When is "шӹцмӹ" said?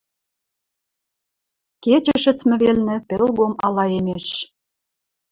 2.23-2.55